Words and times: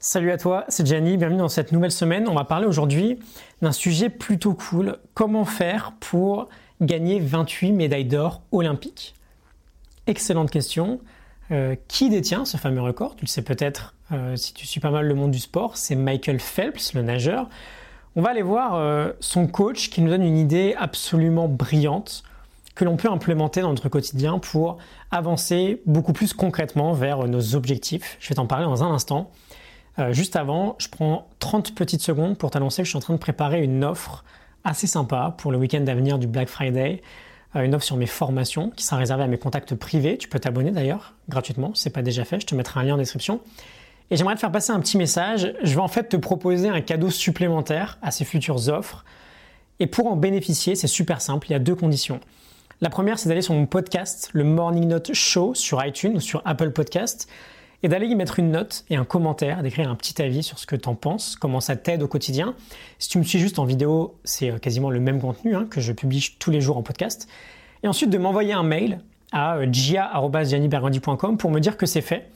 Salut 0.00 0.30
à 0.30 0.36
toi, 0.36 0.64
c'est 0.68 0.86
Gianni, 0.86 1.16
bienvenue 1.16 1.40
dans 1.40 1.48
cette 1.48 1.72
nouvelle 1.72 1.90
semaine. 1.90 2.28
On 2.28 2.34
va 2.34 2.44
parler 2.44 2.66
aujourd'hui 2.66 3.18
d'un 3.62 3.72
sujet 3.72 4.08
plutôt 4.08 4.54
cool, 4.54 4.96
comment 5.12 5.44
faire 5.44 5.92
pour 5.98 6.48
gagner 6.80 7.18
28 7.18 7.72
médailles 7.72 8.04
d'or 8.04 8.42
olympiques? 8.52 9.16
Excellente 10.06 10.52
question. 10.52 11.00
Euh, 11.50 11.74
qui 11.88 12.10
détient 12.10 12.44
ce 12.44 12.56
fameux 12.58 12.80
record? 12.80 13.16
Tu 13.16 13.24
le 13.24 13.28
sais 13.28 13.42
peut-être 13.42 13.96
euh, 14.12 14.36
si 14.36 14.54
tu 14.54 14.68
suis 14.68 14.78
pas 14.78 14.92
mal 14.92 15.04
le 15.04 15.14
monde 15.16 15.32
du 15.32 15.40
sport, 15.40 15.76
c'est 15.76 15.96
Michael 15.96 16.38
Phelps, 16.38 16.94
le 16.94 17.02
nageur. 17.02 17.48
On 18.14 18.22
va 18.22 18.30
aller 18.30 18.42
voir 18.42 18.76
euh, 18.76 19.10
son 19.18 19.48
coach 19.48 19.90
qui 19.90 20.00
nous 20.00 20.10
donne 20.10 20.22
une 20.22 20.38
idée 20.38 20.76
absolument 20.78 21.48
brillante 21.48 22.22
que 22.76 22.84
l'on 22.84 22.96
peut 22.96 23.10
implémenter 23.10 23.62
dans 23.62 23.70
notre 23.70 23.88
quotidien 23.88 24.38
pour 24.38 24.78
avancer 25.10 25.82
beaucoup 25.86 26.12
plus 26.12 26.34
concrètement 26.34 26.92
vers 26.92 27.26
nos 27.26 27.56
objectifs. 27.56 28.16
Je 28.20 28.28
vais 28.28 28.36
t'en 28.36 28.46
parler 28.46 28.64
dans 28.64 28.84
un 28.84 28.92
instant. 28.92 29.32
Euh, 29.98 30.12
juste 30.12 30.36
avant, 30.36 30.76
je 30.78 30.88
prends 30.88 31.28
30 31.40 31.74
petites 31.74 32.02
secondes 32.02 32.38
pour 32.38 32.50
t'annoncer 32.50 32.82
que 32.82 32.86
je 32.86 32.90
suis 32.90 32.96
en 32.96 33.00
train 33.00 33.14
de 33.14 33.18
préparer 33.18 33.62
une 33.62 33.84
offre 33.84 34.24
assez 34.64 34.86
sympa 34.86 35.34
pour 35.38 35.50
le 35.50 35.58
week-end 35.58 35.84
à 35.86 35.94
venir 35.94 36.18
du 36.18 36.26
Black 36.26 36.48
Friday. 36.48 37.02
Euh, 37.56 37.62
une 37.62 37.74
offre 37.74 37.84
sur 37.84 37.96
mes 37.96 38.06
formations 38.06 38.70
qui 38.70 38.84
sera 38.84 38.96
réservée 38.96 39.24
à 39.24 39.26
mes 39.26 39.38
contacts 39.38 39.74
privés. 39.74 40.18
Tu 40.18 40.28
peux 40.28 40.38
t'abonner 40.38 40.70
d'ailleurs 40.70 41.14
gratuitement 41.28 41.74
si 41.74 41.82
ce 41.82 41.88
n'est 41.88 41.92
pas 41.92 42.02
déjà 42.02 42.24
fait. 42.24 42.40
Je 42.40 42.46
te 42.46 42.54
mettrai 42.54 42.80
un 42.80 42.84
lien 42.84 42.94
en 42.94 42.98
description. 42.98 43.40
Et 44.10 44.16
j'aimerais 44.16 44.34
te 44.34 44.40
faire 44.40 44.52
passer 44.52 44.72
un 44.72 44.80
petit 44.80 44.96
message. 44.96 45.52
Je 45.62 45.74
vais 45.74 45.80
en 45.80 45.88
fait 45.88 46.08
te 46.08 46.16
proposer 46.16 46.68
un 46.68 46.80
cadeau 46.80 47.10
supplémentaire 47.10 47.98
à 48.00 48.10
ces 48.10 48.24
futures 48.24 48.68
offres. 48.68 49.04
Et 49.80 49.86
pour 49.86 50.06
en 50.06 50.16
bénéficier, 50.16 50.76
c'est 50.76 50.86
super 50.86 51.20
simple. 51.20 51.48
Il 51.48 51.52
y 51.52 51.56
a 51.56 51.58
deux 51.58 51.74
conditions. 51.74 52.20
La 52.80 52.90
première, 52.90 53.18
c'est 53.18 53.28
d'aller 53.28 53.42
sur 53.42 53.54
mon 53.54 53.66
podcast, 53.66 54.30
le 54.32 54.44
Morning 54.44 54.86
Note 54.86 55.12
Show 55.12 55.54
sur 55.54 55.84
iTunes 55.84 56.16
ou 56.16 56.20
sur 56.20 56.42
Apple 56.44 56.70
Podcast 56.70 57.28
et 57.82 57.88
d'aller 57.88 58.06
y 58.06 58.14
mettre 58.14 58.38
une 58.38 58.50
note 58.50 58.84
et 58.90 58.96
un 58.96 59.04
commentaire, 59.04 59.62
d'écrire 59.62 59.88
un 59.88 59.94
petit 59.94 60.20
avis 60.20 60.42
sur 60.42 60.58
ce 60.58 60.66
que 60.66 60.76
tu 60.76 60.88
en 60.88 60.94
penses, 60.94 61.36
comment 61.36 61.60
ça 61.60 61.76
t'aide 61.76 62.02
au 62.02 62.08
quotidien. 62.08 62.54
Si 62.98 63.08
tu 63.08 63.18
me 63.18 63.22
suis 63.22 63.38
juste 63.38 63.58
en 63.58 63.64
vidéo, 63.64 64.18
c'est 64.24 64.50
euh, 64.50 64.58
quasiment 64.58 64.90
le 64.90 65.00
même 65.00 65.20
contenu 65.20 65.54
hein, 65.54 65.66
que 65.70 65.80
je 65.80 65.92
publie 65.92 66.34
tous 66.38 66.50
les 66.50 66.60
jours 66.60 66.76
en 66.76 66.82
podcast. 66.82 67.28
Et 67.82 67.88
ensuite 67.88 68.10
de 68.10 68.18
m'envoyer 68.18 68.52
un 68.52 68.64
mail 68.64 69.00
à 69.32 69.56
euh, 69.56 69.66
gia.giannibergandi.com 69.70 71.38
pour 71.38 71.50
me 71.50 71.60
dire 71.60 71.76
que 71.76 71.86
c'est 71.86 72.00
fait. 72.00 72.30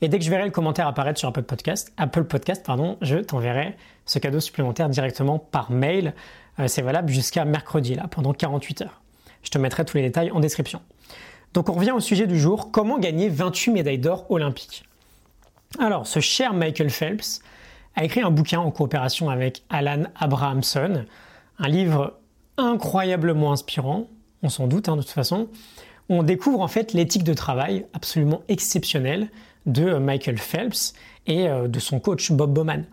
Et 0.00 0.08
dès 0.08 0.18
que 0.18 0.24
je 0.24 0.30
verrai 0.30 0.44
le 0.44 0.50
commentaire 0.50 0.88
apparaître 0.88 1.20
sur 1.20 1.28
Apple 1.28 1.44
Podcast, 1.44 1.92
Apple 1.96 2.24
Podcast 2.24 2.66
pardon, 2.66 2.98
je 3.02 3.18
t'enverrai 3.18 3.76
ce 4.04 4.18
cadeau 4.18 4.40
supplémentaire 4.40 4.88
directement 4.88 5.38
par 5.38 5.70
mail. 5.70 6.12
Euh, 6.58 6.66
c'est 6.66 6.82
valable 6.82 7.08
jusqu'à 7.08 7.44
mercredi, 7.44 7.94
là, 7.94 8.08
pendant 8.08 8.32
48 8.32 8.82
heures. 8.82 9.00
Je 9.44 9.50
te 9.50 9.58
mettrai 9.58 9.84
tous 9.84 9.96
les 9.96 10.02
détails 10.02 10.32
en 10.32 10.40
description. 10.40 10.80
Donc 11.54 11.68
on 11.68 11.74
revient 11.74 11.92
au 11.92 12.00
sujet 12.00 12.26
du 12.26 12.38
jour, 12.38 12.70
comment 12.70 12.98
gagner 12.98 13.28
28 13.28 13.72
médailles 13.72 13.98
d'or 13.98 14.30
olympiques? 14.30 14.84
Alors, 15.78 16.06
ce 16.06 16.20
cher 16.20 16.54
Michael 16.54 16.90
Phelps 16.90 17.40
a 17.94 18.04
écrit 18.04 18.20
un 18.20 18.30
bouquin 18.30 18.60
en 18.60 18.70
coopération 18.70 19.30
avec 19.30 19.62
Alan 19.68 20.04
Abrahamson, 20.18 21.04
un 21.58 21.68
livre 21.68 22.14
incroyablement 22.56 23.52
inspirant, 23.52 24.08
on 24.42 24.48
s'en 24.48 24.66
doute 24.66 24.88
hein, 24.88 24.96
de 24.96 25.02
toute 25.02 25.10
façon, 25.10 25.48
où 26.08 26.16
on 26.16 26.22
découvre 26.22 26.60
en 26.60 26.68
fait 26.68 26.92
l'éthique 26.92 27.24
de 27.24 27.34
travail 27.34 27.86
absolument 27.92 28.42
exceptionnelle 28.48 29.28
de 29.66 29.94
Michael 29.94 30.38
Phelps 30.38 30.94
et 31.26 31.48
euh, 31.48 31.68
de 31.68 31.78
son 31.78 32.00
coach 32.00 32.32
Bob 32.32 32.52
Bowman. 32.52 32.84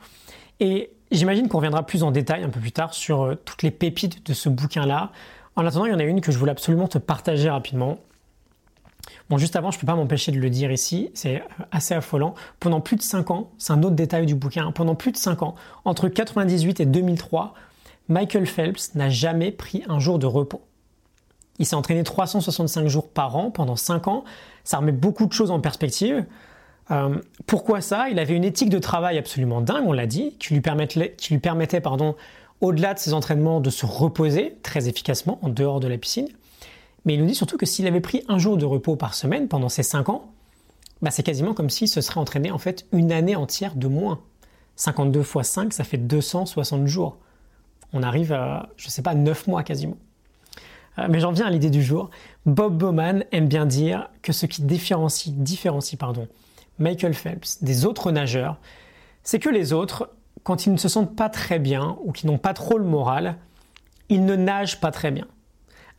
Et 0.60 0.92
j'imagine 1.12 1.48
qu'on 1.48 1.58
reviendra 1.58 1.86
plus 1.86 2.04
en 2.04 2.12
détail 2.12 2.44
un 2.44 2.50
peu 2.50 2.60
plus 2.60 2.72
tard 2.72 2.94
sur 2.94 3.24
euh, 3.24 3.36
toutes 3.36 3.64
les 3.64 3.72
pépites 3.72 4.26
de 4.26 4.34
ce 4.34 4.50
bouquin-là. 4.50 5.12
En 5.56 5.66
attendant, 5.66 5.86
il 5.86 5.92
y 5.92 5.96
en 5.96 6.00
a 6.00 6.04
une 6.04 6.22
que 6.22 6.32
je 6.32 6.38
voulais 6.38 6.52
absolument 6.52 6.88
te 6.88 6.98
partager 6.98 7.50
rapidement. 7.50 7.98
Bon, 9.30 9.38
juste 9.38 9.56
avant, 9.56 9.70
je 9.70 9.78
ne 9.78 9.82
peux 9.82 9.88
pas 9.88 9.96
m'empêcher 9.96 10.32
de 10.32 10.40
le 10.40 10.50
dire 10.50 10.72
ici, 10.72 11.12
c'est 11.14 11.44
assez 11.72 11.94
affolant. 11.94 12.34
Pendant 12.60 12.82
plus 12.82 12.96
de 12.96 13.04
5 13.04 13.30
ans, 13.30 13.52
c'est 13.60 13.74
un 13.74 13.84
autre 13.84 13.96
détail 13.96 14.26
du 14.26 14.34
bouquin, 14.34 14.68
hein, 14.68 14.72
pendant 14.72 14.96
plus 14.96 15.12
de 15.12 15.18
5 15.18 15.44
ans, 15.44 15.56
entre 15.86 16.06
1998 16.06 16.80
et 16.80 16.86
2003, 16.86 17.54
Michael 18.08 18.48
Phelps 18.48 18.96
n'a 18.96 19.10
jamais 19.10 19.52
pris 19.52 19.84
un 19.88 20.00
jour 20.00 20.18
de 20.18 20.26
repos. 20.26 20.62
Il 21.60 21.66
s'est 21.66 21.76
entraîné 21.76 22.04
365 22.04 22.88
jours 22.88 23.08
par 23.08 23.36
an 23.36 23.52
pendant 23.52 23.76
5 23.76 24.08
ans. 24.08 24.24
Ça 24.64 24.78
remet 24.78 24.94
beaucoup 24.94 25.28
de 25.28 25.34
choses 25.34 25.52
en 25.52 25.60
perspective. 25.60 26.26
Euh, 26.90 27.20
pourquoi 27.46 27.82
ça? 27.82 28.10
Il 28.10 28.18
avait 28.18 28.36
une 28.36 28.46
éthique 28.46 28.70
de 28.70 28.80
travail 28.80 29.20
absolument 29.20 29.62
dingue, 29.62 29.84
on 29.86 29.92
l'a 29.92 30.08
dit, 30.08 30.36
qui 30.40 30.56
lui 30.56 30.62
permettait, 30.62 31.14
qui 31.18 31.34
lui 31.34 31.40
permettait 31.40 31.82
pardon, 31.82 32.16
au-delà 32.62 32.96
de 32.96 33.00
ses 33.00 33.14
entraînements, 33.14 33.60
de 33.60 33.70
se 33.70 33.86
reposer 33.86 34.58
très 34.64 34.88
efficacement 34.88 35.38
en 35.44 35.50
dehors 35.50 35.80
de 35.80 35.88
la 35.88 35.98
piscine. 35.98 36.30
Mais 37.06 37.14
il 37.14 37.22
nous 37.22 37.28
dit 37.28 37.36
surtout 37.36 37.58
que 37.58 37.66
s'il 37.66 37.88
avait 37.88 38.02
pris 38.02 38.24
un 38.28 38.38
jour 38.38 38.58
de 38.58 38.66
repos 38.66 38.96
par 38.96 39.14
semaine 39.14 39.48
pendant 39.48 39.70
ces 39.70 39.84
5 39.84 40.10
ans, 40.10 40.32
bah 41.02 41.12
c'est 41.12 41.24
quasiment 41.24 41.54
comme 41.54 41.70
s'il 41.70 41.88
se 41.88 42.02
serait 42.02 42.20
entraîné 42.20 42.52
en 42.52 42.58
fait 42.58 42.86
une 42.92 43.12
année 43.12 43.36
entière 43.36 43.76
de 43.76 43.88
moins. 43.88 44.20
52 44.76 45.24
fois 45.24 45.44
5, 45.44 45.74
ça 45.74 45.84
fait 45.84 45.98
260 45.98 46.88
jours. 46.88 47.18
On 47.94 48.04
arrive 48.04 48.32
à, 48.32 48.70
je 48.78 48.90
sais 48.90 49.02
pas, 49.02 49.16
9 49.16 49.48
mois 49.48 49.64
quasiment. 49.64 49.98
Euh, 50.98 51.08
mais 51.10 51.20
j'en 51.20 51.32
viens 51.32 51.48
à 51.48 51.50
l'idée 51.50 51.70
du 51.70 51.84
jour. 51.84 52.10
Bob 52.46 52.78
Bowman 52.78 53.26
aime 53.32 53.48
bien 53.48 53.66
dire 53.66 54.10
que 54.22 54.32
ce 54.32 54.46
qui 54.46 54.62
différencie, 54.62 55.34
différencie 55.34 55.98
pardon, 55.98 56.28
Michael 56.80 57.14
Phelps 57.14 57.62
des 57.62 57.86
autres 57.86 58.12
nageurs, 58.12 58.58
c'est 59.24 59.40
que 59.40 59.50
les 59.50 59.74
autres, 59.74 60.12
quand 60.44 60.66
ils 60.66 60.72
ne 60.72 60.78
se 60.78 60.88
sentent 60.88 61.16
pas 61.16 61.30
très 61.30 61.60
bien 61.60 61.98
ou 62.04 62.12
qu'ils 62.12 62.30
n'ont 62.30 62.38
pas 62.38 62.54
trop 62.54 62.78
le 62.78 62.86
moral, 62.86 63.38
ils 64.08 64.26
ne 64.26 64.36
nagent 64.36 64.80
pas 64.80 64.92
très 64.92 65.12
bien. 65.12 65.28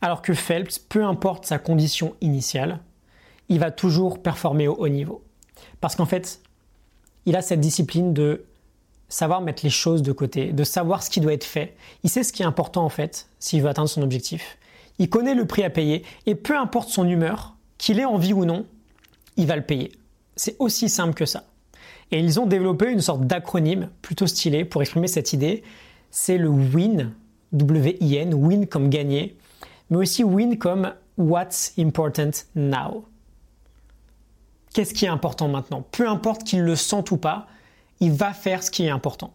Alors 0.01 0.21
que 0.21 0.33
Phelps, 0.33 0.79
peu 0.79 1.03
importe 1.03 1.45
sa 1.45 1.59
condition 1.59 2.15
initiale, 2.21 2.79
il 3.49 3.59
va 3.59 3.69
toujours 3.69 4.21
performer 4.21 4.67
au 4.67 4.75
haut 4.75 4.89
niveau. 4.89 5.23
Parce 5.79 5.95
qu'en 5.95 6.05
fait, 6.05 6.41
il 7.25 7.35
a 7.35 7.41
cette 7.41 7.59
discipline 7.59 8.13
de 8.13 8.45
savoir 9.09 9.41
mettre 9.41 9.63
les 9.63 9.69
choses 9.69 10.01
de 10.01 10.11
côté, 10.11 10.53
de 10.53 10.63
savoir 10.63 11.03
ce 11.03 11.09
qui 11.09 11.19
doit 11.19 11.33
être 11.33 11.43
fait. 11.43 11.75
Il 12.03 12.09
sait 12.09 12.23
ce 12.23 12.33
qui 12.33 12.41
est 12.41 12.45
important 12.45 12.83
en 12.83 12.89
fait, 12.89 13.27
s'il 13.39 13.61
veut 13.61 13.69
atteindre 13.69 13.89
son 13.89 14.01
objectif. 14.01 14.57
Il 14.99 15.09
connaît 15.09 15.35
le 15.35 15.45
prix 15.45 15.63
à 15.63 15.69
payer 15.69 16.03
et 16.25 16.35
peu 16.35 16.57
importe 16.57 16.89
son 16.89 17.07
humeur, 17.07 17.55
qu'il 17.77 17.99
ait 17.99 18.05
envie 18.05 18.33
ou 18.33 18.45
non, 18.45 18.65
il 19.37 19.47
va 19.47 19.55
le 19.55 19.63
payer. 19.63 19.91
C'est 20.35 20.55
aussi 20.59 20.89
simple 20.89 21.13
que 21.13 21.25
ça. 21.25 21.43
Et 22.11 22.19
ils 22.19 22.39
ont 22.39 22.45
développé 22.45 22.89
une 22.89 23.01
sorte 23.01 23.25
d'acronyme 23.25 23.89
plutôt 24.01 24.27
stylé 24.27 24.65
pour 24.65 24.81
exprimer 24.81 25.07
cette 25.07 25.33
idée. 25.33 25.63
C'est 26.09 26.37
le 26.37 26.49
WIN, 26.49 27.11
W-I-N, 27.53 28.33
WIN 28.33 28.65
comme 28.65 28.89
gagner 28.89 29.37
mais 29.91 29.97
aussi 29.97 30.23
win 30.23 30.57
comme 30.57 30.93
what's 31.17 31.73
important 31.77 32.31
now. 32.55 33.05
Qu'est-ce 34.73 34.93
qui 34.93 35.05
est 35.05 35.09
important 35.09 35.49
maintenant? 35.49 35.85
Peu 35.91 36.07
importe 36.07 36.45
qu'il 36.45 36.61
le 36.61 36.77
sente 36.77 37.11
ou 37.11 37.17
pas, 37.17 37.45
il 37.99 38.13
va 38.13 38.33
faire 38.33 38.63
ce 38.63 38.71
qui 38.71 38.85
est 38.85 38.89
important. 38.89 39.33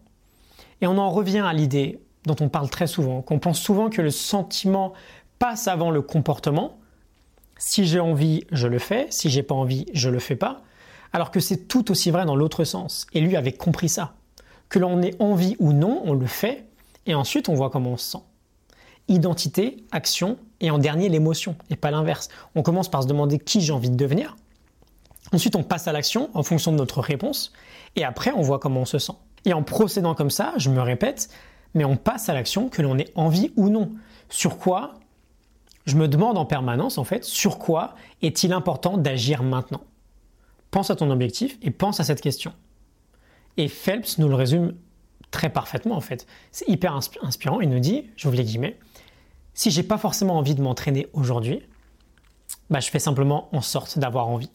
Et 0.80 0.86
on 0.86 0.96
en 0.96 1.10
revient 1.10 1.44
à 1.46 1.52
l'idée 1.52 2.00
dont 2.24 2.36
on 2.40 2.48
parle 2.48 2.70
très 2.70 2.86
souvent, 2.86 3.20
qu'on 3.20 3.38
pense 3.38 3.60
souvent 3.60 3.90
que 3.90 4.00
le 4.00 4.10
sentiment 4.10 4.94
passe 5.38 5.68
avant 5.68 5.90
le 5.90 6.00
comportement. 6.00 6.78
Si 7.58 7.86
j'ai 7.86 8.00
envie, 8.00 8.44
je 8.50 8.66
le 8.66 8.78
fais. 8.78 9.06
Si 9.10 9.28
j'ai 9.28 9.42
pas 9.42 9.54
envie, 9.54 9.86
je 9.92 10.08
le 10.08 10.18
fais 10.18 10.36
pas. 10.36 10.62
Alors 11.12 11.30
que 11.30 11.38
c'est 11.38 11.68
tout 11.68 11.90
aussi 11.90 12.10
vrai 12.10 12.24
dans 12.24 12.34
l'autre 12.34 12.64
sens. 12.64 13.06
Et 13.12 13.20
lui 13.20 13.36
avait 13.36 13.52
compris 13.52 13.90
ça. 13.90 14.14
Que 14.70 14.78
l'on 14.78 15.02
ait 15.02 15.14
envie 15.18 15.54
ou 15.58 15.72
non, 15.72 16.00
on 16.04 16.14
le 16.14 16.26
fait. 16.26 16.64
Et 17.04 17.14
ensuite, 17.14 17.50
on 17.50 17.54
voit 17.54 17.70
comment 17.70 17.92
on 17.92 17.96
se 17.96 18.12
sent 18.12 18.22
identité, 19.08 19.84
action 19.92 20.38
et 20.60 20.70
en 20.70 20.78
dernier 20.78 21.08
l'émotion 21.08 21.56
et 21.70 21.76
pas 21.76 21.90
l'inverse. 21.90 22.28
On 22.54 22.62
commence 22.62 22.90
par 22.90 23.02
se 23.02 23.08
demander 23.08 23.38
qui 23.38 23.60
j'ai 23.60 23.72
envie 23.72 23.90
de 23.90 23.96
devenir. 23.96 24.36
Ensuite, 25.32 25.56
on 25.56 25.62
passe 25.62 25.88
à 25.88 25.92
l'action 25.92 26.30
en 26.34 26.42
fonction 26.42 26.72
de 26.72 26.76
notre 26.76 27.00
réponse 27.00 27.52
et 27.96 28.04
après, 28.04 28.32
on 28.32 28.42
voit 28.42 28.58
comment 28.58 28.80
on 28.80 28.84
se 28.84 28.98
sent. 28.98 29.14
Et 29.44 29.52
en 29.52 29.62
procédant 29.62 30.14
comme 30.14 30.30
ça, 30.30 30.54
je 30.56 30.70
me 30.70 30.80
répète, 30.80 31.28
mais 31.74 31.84
on 31.84 31.96
passe 31.96 32.28
à 32.28 32.34
l'action 32.34 32.68
que 32.68 32.82
l'on 32.82 32.98
ait 32.98 33.12
envie 33.14 33.52
ou 33.56 33.68
non. 33.68 33.92
Sur 34.28 34.58
quoi? 34.58 34.94
Je 35.84 35.96
me 35.96 36.08
demande 36.08 36.36
en 36.36 36.44
permanence 36.44 36.98
en 36.98 37.04
fait, 37.04 37.24
sur 37.24 37.58
quoi 37.58 37.94
est-il 38.22 38.52
important 38.52 38.98
d'agir 38.98 39.44
maintenant? 39.44 39.82
Pense 40.72 40.90
à 40.90 40.96
ton 40.96 41.10
objectif 41.10 41.58
et 41.62 41.70
pense 41.70 42.00
à 42.00 42.04
cette 42.04 42.20
question. 42.20 42.52
Et 43.56 43.68
Phelps 43.68 44.18
nous 44.18 44.28
le 44.28 44.34
résume 44.34 44.74
très 45.30 45.48
parfaitement 45.48 45.96
en 45.96 46.00
fait. 46.00 46.26
C'est 46.50 46.68
hyper 46.68 46.94
inspirant. 46.94 47.60
Il 47.60 47.68
nous 47.68 47.78
dit, 47.78 48.10
j'ouvre 48.16 48.36
les 48.36 48.44
guillemets, 48.44 48.78
si 49.56 49.70
j'ai 49.70 49.82
pas 49.82 49.98
forcément 49.98 50.36
envie 50.36 50.54
de 50.54 50.62
m'entraîner 50.62 51.08
aujourd'hui, 51.14 51.62
bah, 52.70 52.78
je 52.78 52.90
fais 52.90 52.98
simplement 52.98 53.48
en 53.52 53.62
sorte 53.62 53.98
d'avoir 53.98 54.28
envie. 54.28 54.50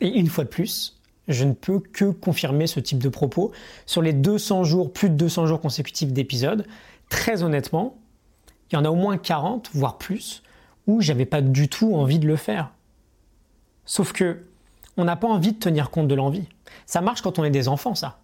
Et 0.00 0.08
une 0.08 0.28
fois 0.28 0.44
de 0.44 0.48
plus, 0.48 0.98
je 1.28 1.44
ne 1.44 1.52
peux 1.52 1.78
que 1.78 2.06
confirmer 2.06 2.66
ce 2.66 2.80
type 2.80 2.98
de 2.98 3.10
propos 3.10 3.52
sur 3.86 4.02
les 4.02 4.14
200 4.14 4.64
jours, 4.64 4.92
plus 4.92 5.10
de 5.10 5.14
200 5.14 5.46
jours 5.46 5.60
consécutifs 5.60 6.12
d'épisodes. 6.12 6.66
Très 7.10 7.42
honnêtement, 7.42 7.98
il 8.70 8.76
y 8.76 8.78
en 8.78 8.84
a 8.84 8.90
au 8.90 8.96
moins 8.96 9.18
40, 9.18 9.70
voire 9.74 9.98
plus, 9.98 10.42
où 10.86 11.02
j'avais 11.02 11.26
pas 11.26 11.42
du 11.42 11.68
tout 11.68 11.94
envie 11.94 12.18
de 12.18 12.26
le 12.26 12.36
faire. 12.36 12.72
Sauf 13.84 14.12
que 14.12 14.46
on 14.96 15.04
n'a 15.04 15.16
pas 15.16 15.28
envie 15.28 15.52
de 15.52 15.58
tenir 15.58 15.90
compte 15.90 16.08
de 16.08 16.14
l'envie. 16.14 16.48
Ça 16.86 17.02
marche 17.02 17.20
quand 17.20 17.38
on 17.38 17.44
est 17.44 17.50
des 17.50 17.68
enfants, 17.68 17.94
ça 17.94 18.20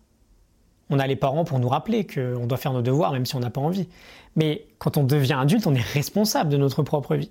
on 0.91 0.99
a 0.99 1.07
les 1.07 1.17
parents 1.17 1.45
pour 1.45 1.59
nous 1.59 1.69
rappeler 1.69 2.07
qu'on 2.07 2.47
doit 2.47 2.59
faire 2.59 2.73
nos 2.73 2.83
devoirs 2.83 3.13
même 3.13 3.25
si 3.25 3.37
on 3.37 3.41
n'a 3.41 3.51
pas 3.51 3.61
envie. 3.61 3.89
Mais 4.37 4.67
quand 4.79 4.97
on 4.97 5.05
devient 5.05 5.39
adulte, 5.41 5.67
on 5.67 5.75
est 5.75 5.81
responsable 5.81 6.51
de 6.51 6.57
notre 6.57 6.83
propre 6.83 7.17
vie. 7.17 7.31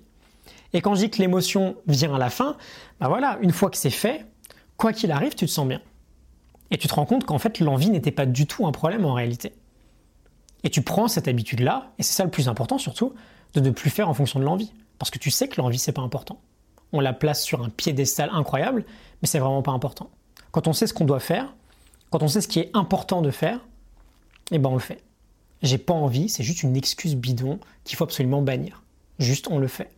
Et 0.72 0.80
quand 0.80 0.94
je 0.94 1.00
dis 1.00 1.10
que 1.10 1.18
l'émotion 1.18 1.76
vient 1.86 2.14
à 2.14 2.18
la 2.18 2.30
fin, 2.30 2.56
bah 3.00 3.08
voilà, 3.08 3.38
une 3.42 3.52
fois 3.52 3.70
que 3.70 3.76
c'est 3.76 3.90
fait, 3.90 4.24
quoi 4.76 4.92
qu'il 4.92 5.10
arrive, 5.12 5.34
tu 5.34 5.46
te 5.46 5.50
sens 5.50 5.66
bien. 5.66 5.80
Et 6.70 6.78
tu 6.78 6.86
te 6.88 6.94
rends 6.94 7.06
compte 7.06 7.24
qu'en 7.24 7.38
fait, 7.38 7.58
l'envie 7.60 7.90
n'était 7.90 8.12
pas 8.12 8.26
du 8.26 8.46
tout 8.46 8.66
un 8.66 8.72
problème 8.72 9.04
en 9.04 9.12
réalité. 9.12 9.52
Et 10.62 10.70
tu 10.70 10.82
prends 10.82 11.08
cette 11.08 11.26
habitude-là, 11.26 11.90
et 11.98 12.02
c'est 12.02 12.12
ça 12.12 12.24
le 12.24 12.30
plus 12.30 12.48
important 12.48 12.78
surtout, 12.78 13.14
de 13.54 13.60
ne 13.60 13.70
plus 13.70 13.90
faire 13.90 14.08
en 14.08 14.14
fonction 14.14 14.38
de 14.38 14.44
l'envie. 14.44 14.72
Parce 14.98 15.10
que 15.10 15.18
tu 15.18 15.30
sais 15.30 15.48
que 15.48 15.60
l'envie, 15.60 15.78
c'est 15.78 15.92
pas 15.92 16.02
important. 16.02 16.40
On 16.92 17.00
la 17.00 17.12
place 17.12 17.42
sur 17.42 17.62
un 17.62 17.70
piédestal 17.70 18.30
incroyable, 18.32 18.84
mais 19.22 19.28
c'est 19.28 19.38
vraiment 19.38 19.62
pas 19.62 19.72
important. 19.72 20.10
Quand 20.52 20.68
on 20.68 20.72
sait 20.72 20.86
ce 20.86 20.94
qu'on 20.94 21.04
doit 21.04 21.20
faire, 21.20 21.54
quand 22.10 22.22
on 22.22 22.28
sait 22.28 22.40
ce 22.40 22.48
qui 22.48 22.58
est 22.58 22.70
important 22.74 23.22
de 23.22 23.30
faire, 23.30 23.60
eh 24.50 24.58
ben 24.58 24.70
on 24.70 24.74
le 24.74 24.80
fait. 24.80 25.02
J'ai 25.62 25.78
pas 25.78 25.94
envie, 25.94 26.28
c'est 26.28 26.42
juste 26.42 26.62
une 26.62 26.76
excuse 26.76 27.14
bidon 27.14 27.58
qu'il 27.84 27.96
faut 27.96 28.04
absolument 28.04 28.42
bannir. 28.42 28.82
Juste 29.18 29.48
on 29.50 29.58
le 29.58 29.68
fait. 29.68 29.90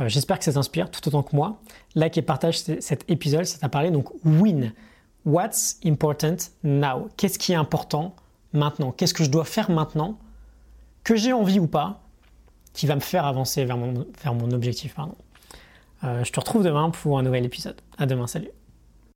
Euh, 0.00 0.08
j'espère 0.08 0.38
que 0.38 0.44
ça 0.44 0.52
t'inspire 0.52 0.90
tout 0.90 1.06
autant 1.08 1.22
que 1.22 1.34
moi. 1.34 1.60
Like 1.94 2.18
et 2.18 2.22
partage 2.22 2.58
cet 2.58 3.08
épisode, 3.08 3.44
ça 3.44 3.58
t'a 3.58 3.68
parlé 3.68 3.90
donc 3.90 4.10
win. 4.24 4.72
What's 5.24 5.78
important 5.84 6.36
now? 6.64 7.08
Qu'est-ce 7.16 7.38
qui 7.38 7.52
est 7.52 7.56
important 7.56 8.14
maintenant? 8.52 8.90
Qu'est-ce 8.90 9.14
que 9.14 9.24
je 9.24 9.30
dois 9.30 9.44
faire 9.44 9.70
maintenant? 9.70 10.18
Que 11.02 11.16
j'ai 11.16 11.32
envie 11.32 11.60
ou 11.60 11.66
pas 11.66 12.02
Qui 12.72 12.86
va 12.86 12.94
me 12.94 13.00
faire 13.00 13.24
avancer 13.24 13.64
vers 13.64 13.76
mon, 13.76 14.50
objectif. 14.52 14.94
Pardon. 14.94 15.14
Euh, 16.02 16.24
je 16.24 16.32
te 16.32 16.40
retrouve 16.40 16.64
demain 16.64 16.90
pour 16.90 17.18
un 17.18 17.22
nouvel 17.22 17.44
épisode. 17.44 17.80
À 17.96 18.06
demain, 18.06 18.26
salut 18.26 18.50